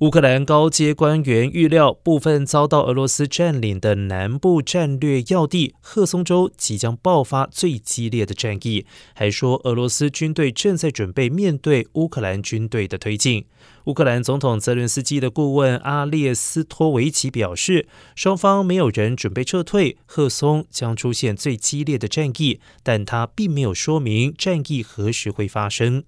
[0.00, 13.46] 乌克兰高阶官员预料部分遭到俄罗斯占领的南部战略要地赫松州即将爆发最激烈的战役还说俄罗斯军队正在准备面对乌克兰军队的推进。
[13.84, 26.04] 乌克兰总统泽伦斯基的顾问阿列斯托维奇表示双方没有人准备撤退赫松将出现最激烈的战役但他并没有说明战役何时会发生。